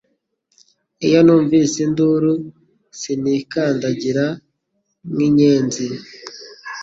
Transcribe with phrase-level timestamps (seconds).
[1.07, 2.31] Iyo numvise induru
[2.99, 4.25] sinikandagira
[5.13, 5.85] nk' inkenzi.